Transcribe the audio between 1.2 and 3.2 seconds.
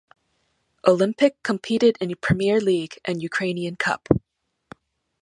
competed in Premier League